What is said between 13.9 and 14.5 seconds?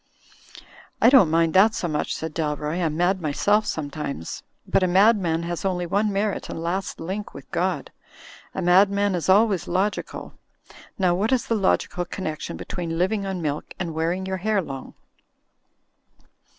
wearing your